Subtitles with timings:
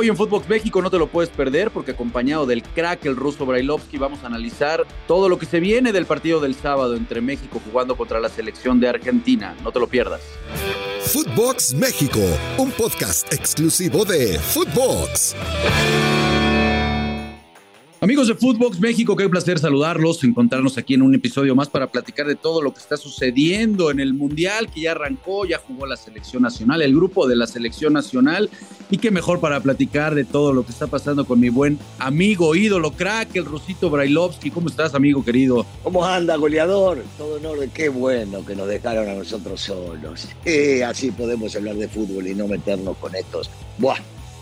[0.00, 3.44] Hoy en Footbox México no te lo puedes perder porque acompañado del crack, el ruso
[3.44, 7.60] Brailovsky, vamos a analizar todo lo que se viene del partido del sábado entre México
[7.68, 9.56] jugando contra la selección de Argentina.
[9.64, 10.20] No te lo pierdas.
[11.00, 12.20] Footbox México,
[12.58, 15.34] un podcast exclusivo de Footbox.
[18.00, 22.28] Amigos de Footbox México, qué placer saludarlos, encontrarnos aquí en un episodio más para platicar
[22.28, 25.96] de todo lo que está sucediendo en el Mundial que ya arrancó, ya jugó la
[25.96, 28.50] selección nacional, el grupo de la selección nacional
[28.88, 32.54] y qué mejor para platicar de todo lo que está pasando con mi buen amigo,
[32.54, 34.52] ídolo, crack, el Rusito Brailovsky.
[34.52, 35.66] ¿Cómo estás, amigo querido?
[35.82, 37.02] ¿Cómo anda, goleador?
[37.18, 40.28] Todo en qué bueno que nos dejaron a nosotros solos.
[40.44, 43.50] Eh, así podemos hablar de fútbol y no meternos con estos.
[43.76, 43.98] Buah,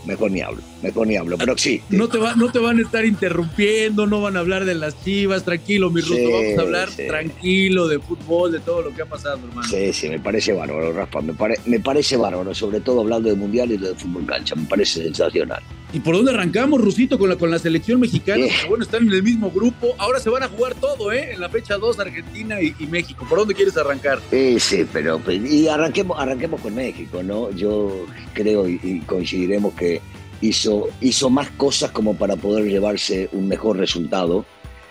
[0.07, 1.81] mejor ni hablo, mejor ni hablo, pero sí.
[1.89, 5.03] No te, va, no te van a estar interrumpiendo, no van a hablar de las
[5.03, 9.05] chivas, tranquilo, mi Ruso, vamos a hablar tranquilo de fútbol, de todo lo que ha
[9.05, 9.67] pasado, hermano.
[9.67, 11.33] Sí, sí, me parece bárbaro, Rafa, me,
[11.65, 15.61] me parece bárbaro, sobre todo hablando de mundial y de fútbol cancha, me parece sensacional.
[15.93, 18.45] ¿Y por dónde arrancamos, Rusito, con la, con la selección mexicana?
[18.67, 19.95] bueno, están en el mismo grupo.
[19.97, 21.31] Ahora se van a jugar todo, ¿eh?
[21.31, 23.25] En la fecha 2, Argentina y, México.
[23.27, 24.19] ¿Por dónde quieres arrancar?
[24.29, 27.51] Sí, sí, pero pues, y arranquemos, arranquemos con México, ¿no?
[27.51, 30.01] Yo creo y, coincidiremos que
[30.41, 34.45] hizo, hizo más cosas como para poder llevarse un mejor resultado.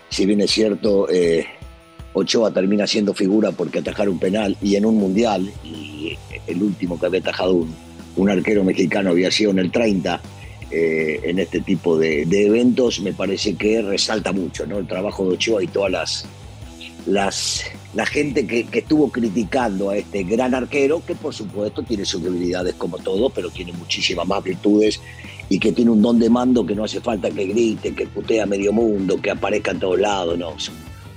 [0.09, 1.45] Si bien es cierto, eh,
[2.13, 6.17] Ochoa termina siendo figura porque atajar un penal y en un mundial, y
[6.47, 7.75] el último que había atajado un,
[8.15, 10.19] un arquero mexicano había sido en el 30
[10.69, 14.77] eh, en este tipo de, eventos, me parece que resalta mucho ¿no?
[14.79, 16.25] el trabajo de Ochoa y todas las,
[17.05, 22.21] las la gente que, estuvo criticando a este gran arquero, que por supuesto tiene sus
[22.21, 24.99] debilidades como todo, pero tiene muchísimas más virtudes
[25.49, 28.43] y que tiene un don de mando que no hace falta que grite, que putea
[28.43, 30.53] a medio mundo, que aparezca en todos lados, no,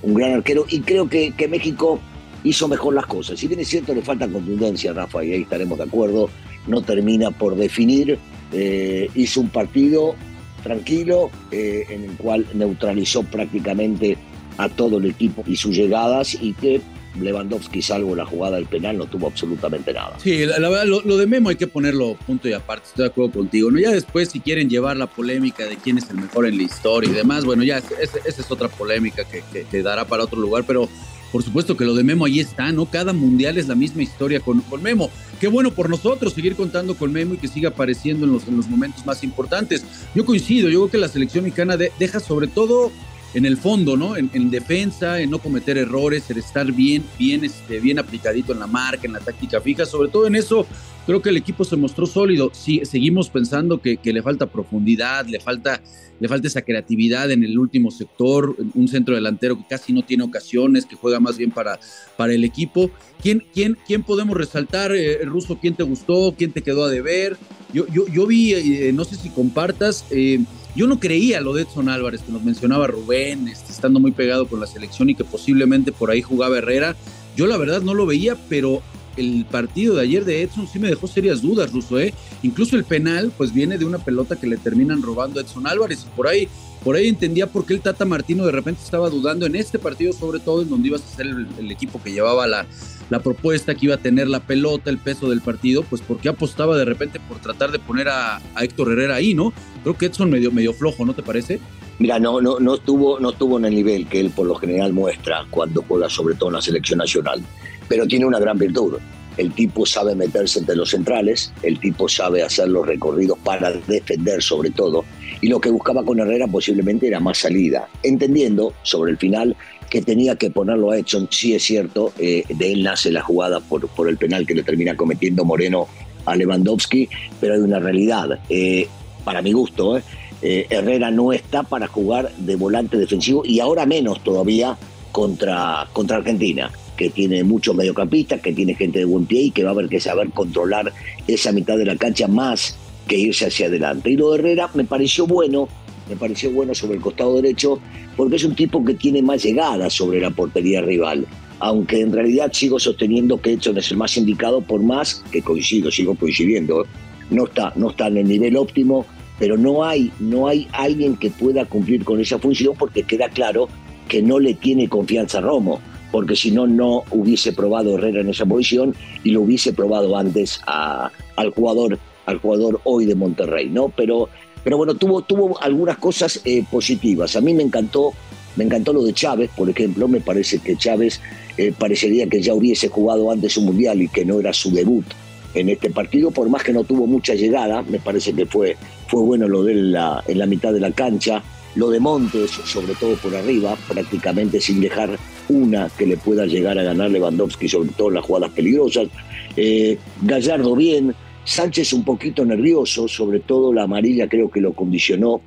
[0.01, 1.99] un, gran arquero y creo que, que México
[2.43, 3.37] hizo mejor las cosas.
[3.37, 6.29] Si bien es cierto, le falta contundencia, Rafa, y ahí estaremos de acuerdo,
[6.67, 8.17] no termina por definir
[8.51, 10.15] eh, hizo un partido
[10.63, 14.17] tranquilo eh, en el cual neutralizó prácticamente
[14.57, 16.81] a todo el equipo y sus llegadas y que
[17.19, 20.17] Lewandowski, salvo la jugada del penal, no tuvo absolutamente nada.
[20.19, 23.31] Sí, la, verdad, lo, de Memo hay que ponerlo punto y aparte, estoy de acuerdo
[23.31, 23.69] contigo.
[23.69, 23.79] ¿no?
[23.79, 27.09] Ya después, si quieren llevar la polémica de quién es el mejor en la historia
[27.09, 30.87] y demás, bueno, ya esa es otra polémica que, que, dará para otro lugar, pero
[31.31, 32.85] por supuesto que lo de Memo ahí está, ¿no?
[32.85, 35.09] Cada mundial es la misma historia con, Memo.
[35.39, 38.57] Qué bueno por nosotros seguir contando con Memo y que siga apareciendo en los, en
[38.57, 39.83] los momentos más importantes.
[40.13, 42.91] Yo coincido, yo creo que la selección mexicana deja sobre todo
[43.33, 44.17] en el fondo, ¿no?
[44.17, 48.67] En, defensa, en no cometer errores, en estar bien, bien, este, bien aplicadito en la
[48.67, 49.85] marca, en la táctica fija.
[49.85, 50.65] Sobre todo en eso,
[51.05, 52.51] creo que el equipo se mostró sólido.
[52.53, 55.81] Sí, seguimos pensando que, le falta profundidad, le falta,
[56.19, 60.23] le falta esa creatividad en el último sector, un centro delantero que casi no tiene
[60.23, 61.79] ocasiones, que juega más bien para,
[62.17, 62.91] para el equipo.
[63.21, 65.57] ¿Quién, quién, quién podemos resaltar, eh, Ruso?
[65.59, 66.35] ¿Quién te gustó?
[66.37, 67.37] ¿Quién te quedó a deber?
[67.73, 70.05] Yo, yo, yo vi, eh, no sé si compartas.
[70.11, 70.39] Eh,
[70.75, 74.47] yo no creía lo de Edson Álvarez, que nos mencionaba Rubén, este, estando muy pegado
[74.47, 76.95] con la selección y que posiblemente por ahí jugaba Herrera.
[77.35, 78.81] Yo la verdad no lo veía, pero
[79.17, 82.13] el partido de ayer de Edson sí me dejó serias dudas, Russo, ¿eh?
[82.43, 86.05] Incluso el penal, pues viene de una pelota que le terminan robando a Edson Álvarez.
[86.05, 86.47] Y por ahí,
[86.83, 90.13] por ahí entendía por qué el Tata Martino de repente estaba dudando en este partido,
[90.13, 92.65] sobre todo en donde iba a ser el equipo que llevaba la,
[93.11, 96.77] la propuesta que iba a tener la pelota, el peso del partido, pues porque apostaba
[96.77, 99.51] de repente por tratar de poner a, Héctor Herrera ahí, ¿no?
[99.83, 101.59] Creo que Edson medio, medio flojo, ¿no te parece?
[101.99, 104.93] Mira, no, no, no, estuvo, no estuvo en el nivel que él por lo general
[104.93, 107.43] muestra cuando juega sobre todo en la selección nacional,
[107.89, 108.97] pero tiene una gran virtud.
[109.35, 114.41] El tipo sabe meterse entre los centrales, el tipo sabe hacer los recorridos para defender
[114.41, 115.03] sobre todo,
[115.41, 119.55] y lo que buscaba con Herrera posiblemente era más salida, entendiendo sobre el final
[119.89, 123.59] que tenía que ponerlo a Edson, sí es cierto, eh, de él nace la jugada
[123.59, 125.87] por, por el penal que le termina cometiendo Moreno
[126.25, 127.09] a Lewandowski,
[127.41, 128.87] pero hay una realidad, eh,
[129.25, 134.23] para mi gusto, eh, Herrera no está para jugar de volante defensivo y ahora menos
[134.23, 134.77] todavía
[135.11, 139.63] contra, contra Argentina, que tiene muchos mediocampistas, que tiene gente de buen pie y que
[139.63, 140.93] va a haber que saber controlar
[141.27, 142.77] esa mitad de la cancha más
[143.11, 144.09] que irse hacia adelante.
[144.09, 145.67] Y lo de Herrera me pareció bueno,
[146.07, 147.77] me pareció bueno sobre el costado derecho,
[148.15, 151.27] porque es un tipo que tiene más llegada sobre la portería rival.
[151.59, 155.91] Aunque en realidad sigo sosteniendo que Edson es el más indicado, por más que coincido,
[155.91, 156.85] sigo coincidiendo.
[157.29, 159.05] No está, no está en el nivel óptimo,
[159.37, 163.67] pero no hay, no hay alguien que pueda cumplir con esa función porque queda claro
[164.07, 165.81] que no le tiene confianza a Romo,
[166.13, 170.61] porque si no, no hubiese probado Herrera en esa posición y lo hubiese probado antes
[170.65, 173.89] al jugador al jugador hoy de Monterrey, ¿no?
[173.89, 174.29] Pero
[174.63, 177.35] pero bueno, tuvo, tuvo algunas cosas eh, positivas.
[177.35, 178.13] A mí me encantó,
[178.55, 180.07] me encantó lo de Chávez, por ejemplo.
[180.07, 181.19] Me parece que Chávez
[181.57, 185.05] eh, parecería que ya hubiese jugado antes un mundial y que no era su debut
[185.53, 188.77] en este partido, por más que no tuvo mucha llegada, me parece que fue,
[189.07, 191.43] fue bueno lo de la, en la mitad de la cancha,
[191.75, 195.17] lo de Montes, sobre todo por arriba, prácticamente sin dejar
[195.49, 199.09] una que le pueda llegar a ganar Lewandowski, sobre todo en las jugadas peligrosas.
[199.57, 205.41] Eh, Gallardo bien, Sánchez un poquito nervioso, sobre todo la amarilla creo que lo condicionó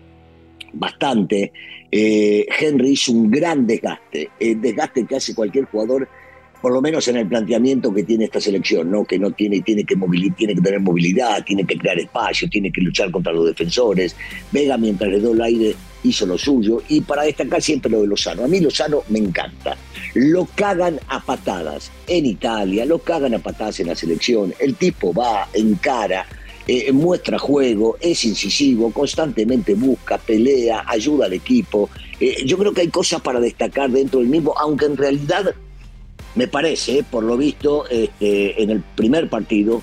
[0.72, 1.52] bastante.
[1.90, 6.08] Eh, Henry hizo un gran desgaste, el desgaste que hace cualquier jugador
[6.64, 9.04] por lo menos en el planteamiento que tiene esta selección, ¿no?
[9.04, 9.96] que no tiene, tiene que,
[10.34, 14.16] tiene que tener movilidad, tiene que crear espacio, tiene que luchar contra los defensores.
[14.50, 16.82] Vega, mientras le dio el aire, hizo lo suyo.
[16.88, 18.44] Y para destacar siempre lo de Lozano.
[18.44, 19.76] A mí Lozano me encanta.
[20.14, 24.54] Lo cagan a patadas en Italia, lo cagan a patadas en la selección.
[24.60, 26.26] El tipo va, encara,
[26.66, 31.90] eh, muestra juego, es incisivo, constantemente busca, pelea, ayuda al equipo.
[32.20, 35.54] Eh, yo creo que hay cosas para destacar dentro del mismo, aunque en realidad
[36.34, 39.82] me parece, por lo visto, este, en el primer partido,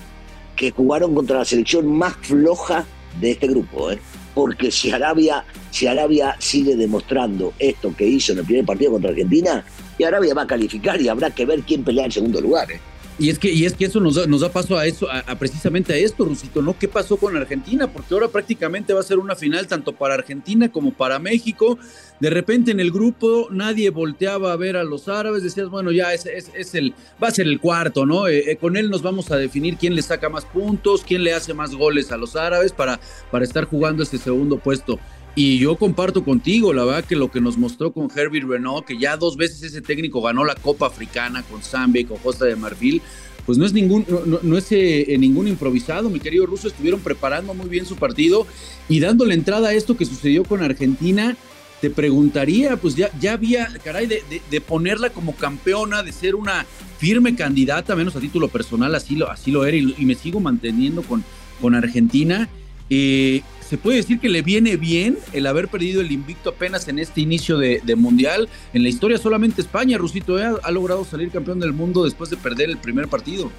[0.56, 2.84] que jugaron contra la selección más floja
[3.20, 3.90] de este grupo.
[3.90, 3.98] ¿eh?
[4.34, 9.10] Porque si Arabia, si Arabia sigue demostrando esto que hizo en el primer partido contra
[9.10, 9.64] Argentina,
[9.98, 12.70] y Arabia va a calificar y habrá que ver quién pelea en segundo lugar.
[12.70, 12.80] ¿eh?
[13.18, 15.22] Y es que, y es que eso nos da, nos da paso a eso, a,
[15.36, 16.78] precisamente a esto, Rusito, ¿no?
[16.78, 17.86] ¿Qué pasó con Argentina?
[17.86, 21.78] Porque ahora prácticamente va a ser una final tanto para Argentina como para México.
[22.20, 26.14] De repente en el grupo nadie volteaba a ver a los árabes, decías, bueno, ya
[26.14, 28.28] es, es, el, va a ser el cuarto, ¿no?
[28.28, 31.34] Eh, eh, con él nos vamos a definir quién le saca más puntos, quién le
[31.34, 32.98] hace más goles a los árabes para,
[33.30, 34.98] para estar jugando ese segundo puesto.
[35.34, 38.98] Y yo comparto contigo, la verdad que lo que nos mostró con Herbie Renault, que
[38.98, 42.54] ya dos veces ese técnico ganó la Copa Africana con Zambia y con Costa de
[42.54, 43.00] Marfil,
[43.46, 44.06] pues no es ningún,
[44.42, 48.46] no, es eh, ningún improvisado, mi querido Ruso, estuvieron preparando muy bien su partido
[48.88, 51.36] y dándole entrada a esto que sucedió con Argentina,
[51.80, 56.64] te preguntaría, pues ya, ya había, caray, de, ponerla como campeona, de ser una
[56.98, 61.02] firme candidata, menos a título personal, así lo, así lo era, y, me sigo manteniendo
[61.02, 61.24] con,
[61.60, 62.48] con Argentina.
[62.88, 66.98] Eh, se puede decir que le viene bien el haber perdido el invicto apenas en
[66.98, 68.50] este inicio de, Mundial.
[68.74, 72.36] En la historia solamente España, Rusito, eh, ha, logrado salir campeón del mundo después de
[72.36, 73.50] perder el primer partido.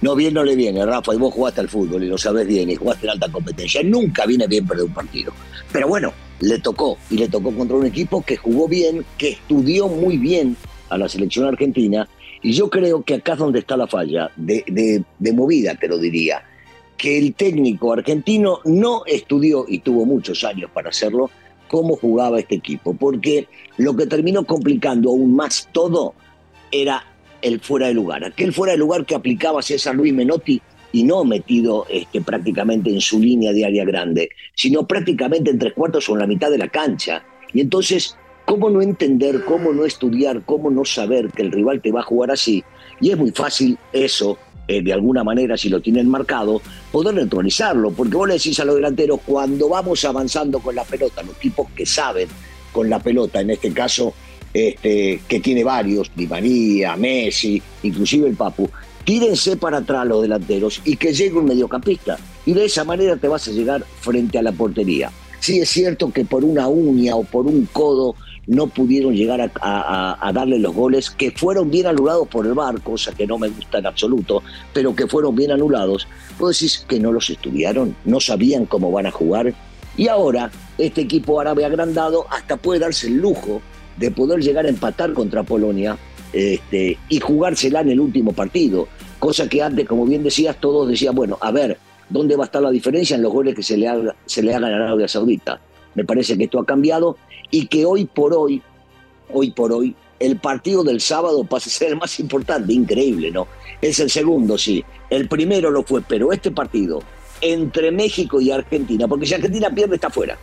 [0.00, 2.70] No, bien no le viene, Rafa, y vos jugaste al fútbol y lo sabes bien,
[2.70, 3.82] y jugaste en alta competencia.
[3.82, 5.32] Nunca viene bien perder un partido.
[5.72, 9.88] Pero bueno, le tocó, y le tocó contra un equipo que jugó bien, que estudió
[9.88, 10.56] muy bien
[10.88, 12.08] a la selección argentina,
[12.40, 15.88] y yo creo que acá es donde está la falla, de, de, de movida, te
[15.88, 16.44] lo diría
[17.02, 21.32] que el técnico argentino no estudió, y tuvo muchos años para hacerlo,
[21.66, 26.14] cómo jugaba este equipo, porque lo que terminó complicando aún más todo
[26.70, 27.04] era
[27.42, 30.62] el fuera de lugar, aquel fuera de lugar que aplicaba César Luis Menotti
[30.92, 35.72] y no metido este, prácticamente en su línea de área grande, sino prácticamente en tres
[35.72, 37.24] cuartos o en la mitad de la cancha.
[37.52, 41.90] Y entonces, ¿cómo no entender, cómo no estudiar, cómo no saber que el rival te
[41.90, 42.62] va a jugar así?
[43.00, 46.60] Y es muy fácil eso eh, de alguna manera, si lo tienen marcado,
[46.90, 47.90] poder neutralizarlo.
[47.90, 51.68] Porque vos le decís a los delanteros, cuando vamos avanzando con la pelota, los tipos
[51.70, 52.28] que saben
[52.72, 54.14] con la pelota, en este caso,
[54.52, 58.68] este, que tiene varios, Di María, Messi, inclusive el Papu,
[59.04, 62.18] tírense para atrás los delanteros y que llegue un mediocampista.
[62.46, 65.10] Y de esa manera te vas a llegar frente a la portería.
[65.40, 68.14] Sí es cierto que por una uña o por un codo
[68.46, 73.12] no pudieron llegar a, darle los goles que fueron bien anulados por el VAR, cosa
[73.12, 74.42] que no me gusta en absoluto,
[74.72, 76.08] pero que fueron bien anulados.
[76.38, 79.54] Vos decís que no los estudiaron, no sabían cómo van a jugar.
[79.96, 83.60] Y ahora este equipo árabe agrandado hasta puede darse el lujo
[83.96, 85.98] de poder llegar a empatar contra Polonia
[86.32, 88.88] este, y jugársela en el último partido.
[89.18, 91.78] Cosa que antes, como bien decías, todos decían, bueno, a ver,
[92.08, 93.88] ¿dónde va a estar la diferencia en los goles que se le,
[94.26, 95.60] se le hagan a Arabia Saudita?
[95.94, 97.16] Me parece que esto ha cambiado
[97.50, 98.62] y que hoy por hoy,
[99.32, 103.48] hoy por hoy, el partido del sábado pasa a ser el más importante, increíble, ¿no?
[103.80, 104.84] Es el segundo, sí.
[105.10, 107.02] El primero lo fue, pero este partido
[107.40, 110.38] entre México y Argentina, porque si Argentina pierde está fuera.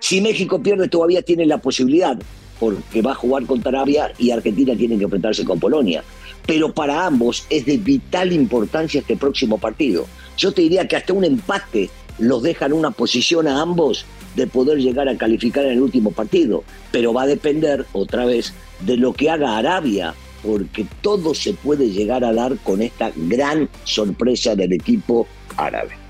[0.00, 2.18] Si México pierde todavía tiene la posibilidad,
[2.58, 6.02] porque va a jugar contra Arabia y Argentina tiene que enfrentarse con Polonia.
[6.46, 10.06] Pero para ambos es de vital importancia este próximo partido.
[10.36, 14.46] Yo te diría que hasta un empate los deja en una posición a ambos de
[14.46, 18.96] poder llegar a calificar en el último partido, pero va a depender otra vez de
[18.96, 24.54] lo que haga Arabia, porque todo se puede llegar a dar con esta gran sorpresa
[24.54, 26.02] del equipo árabe.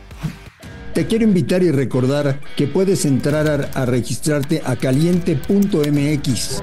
[0.95, 6.62] Te quiero invitar y recordar que puedes entrar a, registrarte a caliente.mx.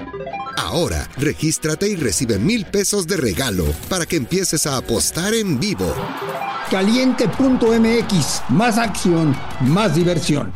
[0.55, 5.95] Ahora, regístrate y recibe mil pesos de regalo para que empieces a apostar en vivo.
[6.69, 10.53] Caliente.mx, más acción, más diversión.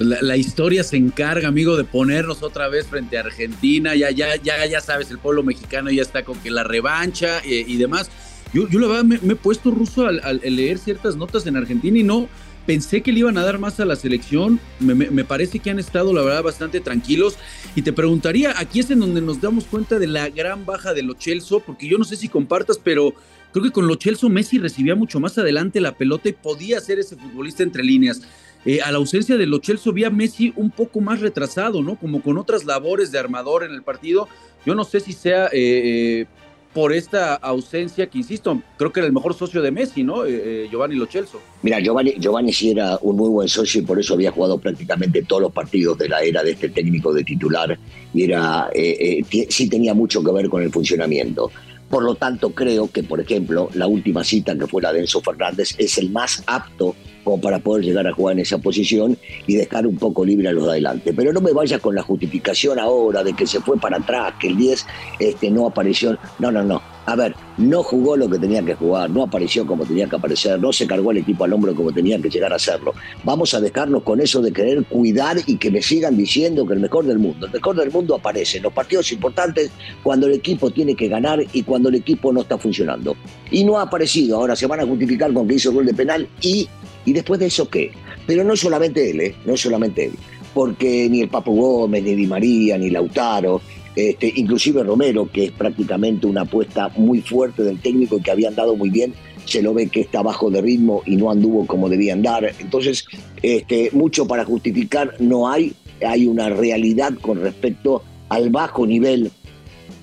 [0.00, 3.94] La, historia se encarga, amigo, de ponernos otra vez frente a Argentina.
[3.94, 7.76] Ya, ya, ya, ya sabes, el pueblo mexicano ya está con que la revancha y
[7.76, 8.10] demás.
[8.52, 12.02] Yo, yo la verdad me, he puesto ruso al, leer ciertas notas en Argentina y
[12.02, 12.28] no,
[12.66, 14.58] pensé que le iban a dar más a la selección.
[14.80, 17.36] Me, parece que han estado, la verdad, bastante tranquilos.
[17.76, 21.02] Y te preguntaría, aquí es en donde nos damos cuenta de la gran baja de
[21.02, 23.14] Lo Chelso, porque yo no sé si compartas, pero
[23.52, 26.98] creo que con Lo Chelso Messi recibía mucho más adelante la pelota y podía ser
[26.98, 28.22] ese futbolista entre líneas.
[28.64, 31.96] Eh, a la ausencia de Lo Chelso vi a Messi un poco más retrasado, ¿no?
[31.96, 34.28] Como con otras labores de armador en el partido.
[34.66, 36.26] Yo no sé si sea eh,
[36.72, 40.24] por esta ausencia que, insisto, creo que era el mejor socio de Messi, ¿no?
[40.24, 41.40] Eh, eh, Giovanni Lo Celso.
[41.62, 45.22] Mira, Giovanni, Giovanni sí era un muy buen socio y por eso había jugado prácticamente
[45.22, 47.76] todos los partidos de la era de este técnico de titular
[48.14, 51.50] y era, eh, sí tenía mucho que ver con el funcionamiento.
[51.88, 55.20] Por lo tanto, creo que, por ejemplo, la última cita que fue la de Enzo
[55.20, 59.56] Fernández es el más apto como para poder llegar a jugar en esa posición y
[59.56, 61.12] dejar un poco libre a los de adelante.
[61.12, 64.48] Pero no me vayas con la justificación ahora de que se fue para atrás, que
[64.48, 64.86] el 10
[65.18, 66.18] este, no apareció.
[66.38, 66.80] No, no, no.
[67.06, 70.60] A ver, no jugó lo que tenía que jugar, no apareció como tenía que aparecer,
[70.60, 72.94] no se cargó el equipo al hombro como tenía que llegar a hacerlo.
[73.24, 76.80] Vamos a dejarnos con eso de querer cuidar y que me sigan diciendo que el
[76.80, 77.46] mejor del mundo.
[77.46, 79.70] El mejor del mundo aparece en los partidos importantes
[80.02, 83.16] cuando el equipo tiene que ganar y cuando el equipo no está funcionando.
[83.50, 84.36] Y no ha aparecido.
[84.36, 86.68] Ahora se van a justificar con que hizo gol de penal y
[87.04, 87.92] ¿Y después de eso qué?
[88.26, 89.34] Pero no solamente él, ¿eh?
[89.44, 90.12] no solamente él,
[90.54, 93.60] porque ni el Papo Gómez, ni Di María, ni Lautaro,
[93.96, 98.48] este, inclusive Romero, que es prácticamente una apuesta muy fuerte del técnico y que había
[98.48, 99.14] andado muy bien,
[99.44, 102.54] se lo ve que está bajo de ritmo y no anduvo como debía andar.
[102.60, 103.04] Entonces,
[103.42, 105.72] este, mucho para justificar no hay,
[106.06, 109.32] hay una realidad con respecto al bajo nivel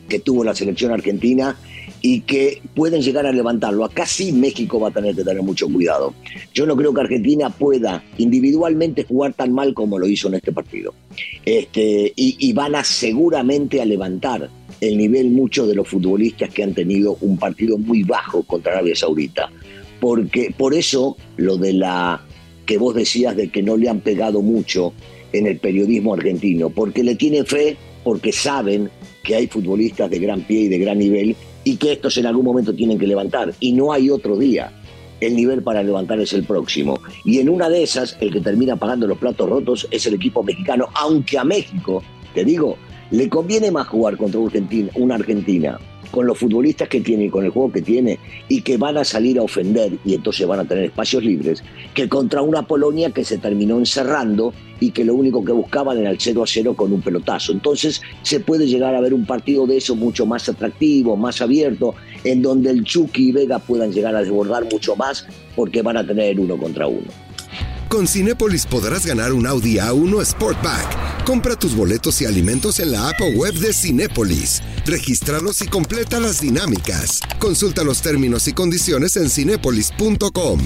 [0.09, 1.57] que tuvo la selección argentina
[2.09, 3.83] y que pueden llegar a levantarlo.
[3.83, 6.13] Acá sí México va a tener que tener mucho cuidado.
[6.53, 10.53] Yo no creo que Argentina pueda individualmente jugar tan mal como lo hizo en este
[10.53, 10.93] partido.
[11.43, 14.49] Este, y, van a seguramente a levantar
[14.79, 18.95] el nivel muchos de los futbolistas que han tenido un partido muy bajo contra Arabia
[18.95, 19.51] Saudita.
[19.99, 22.21] Porque por eso lo de la
[22.65, 24.93] que vos decías de que no le han pegado mucho
[25.33, 28.89] en el periodismo argentino, porque le tienen fe, porque saben
[29.23, 31.35] que hay futbolistas de gran pie y de gran nivel
[31.67, 33.53] y que estos en algún momento tienen que levantar.
[33.59, 34.71] Y no hay otro día.
[35.19, 36.97] El nivel para levantar es el próximo.
[37.25, 40.43] Y en una de esas, el que termina pagando los platos rotos es el equipo
[40.43, 42.01] mexicano, aunque a México,
[42.33, 42.77] te digo,
[43.11, 44.39] le conviene más jugar contra
[44.95, 45.77] una Argentina
[46.09, 49.03] con los futbolistas que tiene y con el juego que tiene y que van a
[49.03, 51.61] salir a ofender y entonces van a tener espacios libres,
[51.93, 56.09] que contra una Polonia que se terminó encerrando y que lo único que buscaban era
[56.09, 57.51] el 0 a 0 con un pelotazo.
[57.51, 61.95] Entonces se puede llegar a ver un partido de eso mucho más atractivo, más abierto,
[62.23, 66.05] en donde el Chucky y Vega puedan llegar a desbordar mucho más porque van a
[66.05, 67.07] tener uno contra uno.
[67.89, 71.23] Con Cinépolis podrás ganar un Audi A1 Sportback.
[71.23, 74.61] Compra tus boletos y alimentos en la app o web de Cinépolis.
[74.85, 77.21] Regístralos y completa las dinámicas.
[77.39, 80.59] Consulta los términos y condiciones en cinépolis.com.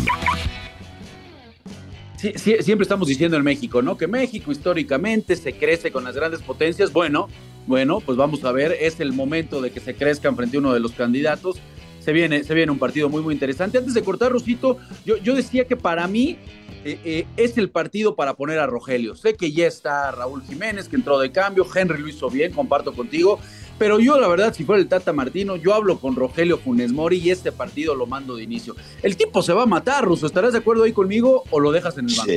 [2.21, 3.97] siempre estamos diciendo en México, ¿no?
[3.97, 6.93] Que México históricamente se crece con las grandes potencias.
[6.93, 7.27] Bueno,
[7.67, 10.73] bueno, pues vamos a ver, es el momento de que se crezcan frente a uno
[10.73, 11.57] de los candidatos.
[11.99, 13.77] Se viene, se viene un partido muy, muy interesante.
[13.77, 16.37] Antes de cortar, Rosito, yo, yo decía que para mí
[16.83, 19.15] eh, eh, es el partido para poner a Rogelio.
[19.15, 22.93] Sé que ya está Raúl Jiménez, que entró de cambio, Henry lo hizo bien, comparto
[22.93, 23.39] contigo,
[23.81, 27.17] pero yo la verdad, si fuera el Tata Martino, yo hablo con Rogelio Funes Mori
[27.17, 28.75] y este partido lo mando de inicio.
[29.01, 31.97] El tipo se va a matar, Ruso, ¿estarás de acuerdo ahí conmigo o lo dejas
[31.97, 32.31] en el banco?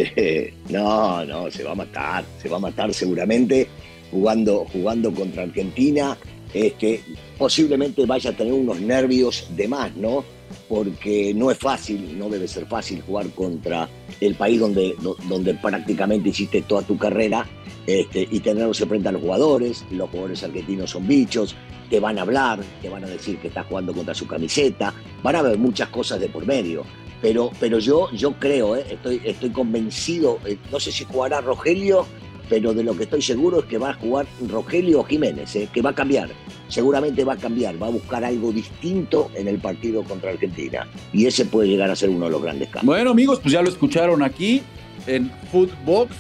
[0.70, 3.68] no, no, se va a matar, se va a matar seguramente
[4.10, 6.16] jugando, jugando contra Argentina.
[6.54, 7.02] Este,
[7.36, 10.24] posiblemente vaya a tener unos nervios de más, ¿no?
[10.66, 14.96] porque no es fácil, no debe ser fácil jugar contra el país donde,
[15.28, 17.46] donde prácticamente hiciste toda tu carrera
[17.86, 19.84] este, y tenerlos frente a los jugadores.
[19.90, 21.54] Los jugadores argentinos son bichos,
[21.90, 25.36] te van a hablar, te van a decir que estás jugando contra su camiseta, van
[25.36, 26.84] a haber muchas cosas de por medio.
[27.20, 32.06] Pero, pero yo, yo creo, eh, estoy, estoy convencido, eh, no sé si jugará Rogelio
[32.48, 35.68] pero de lo que estoy seguro es que va a jugar Rogelio Jiménez, ¿eh?
[35.72, 36.30] que va a cambiar.
[36.68, 40.86] Seguramente va a cambiar, va a buscar algo distinto en el partido contra Argentina.
[41.12, 42.86] Y ese puede llegar a ser uno de los grandes cambios.
[42.86, 44.62] Bueno, amigos, pues ya lo escucharon aquí
[45.06, 46.14] en Footbox.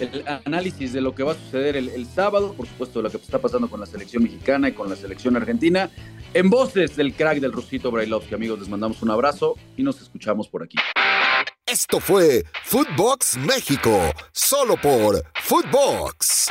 [0.00, 3.18] El análisis de lo que va a suceder el, sábado, por supuesto, de lo que
[3.18, 5.90] está pasando con la selección mexicana y con la selección argentina.
[6.32, 10.48] En voces del crack del Rusito Brailovsky, amigos, les mandamos un abrazo y nos escuchamos
[10.48, 10.78] por aquí.
[11.66, 14.00] Esto fue Footbox México,
[14.32, 16.48] solo por Footbox.